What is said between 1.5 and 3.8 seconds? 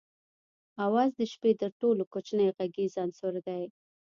تر ټولو کوچنی غږیز عنصر دی